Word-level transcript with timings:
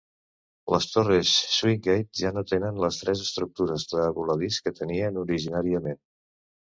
Les 0.75 0.85
torres 0.93 1.33
Swingate 1.57 2.21
ja 2.21 2.31
no 2.37 2.43
tenen 2.53 2.81
les 2.85 2.97
tres 3.03 3.21
estructures 3.25 3.85
de 3.93 4.09
voladís 4.17 4.59
que 4.67 4.75
tenia 4.81 5.13
originàriament. 5.29 6.01